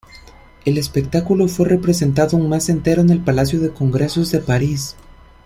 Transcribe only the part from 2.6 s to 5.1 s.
entero en el Palacio de Congresos de París.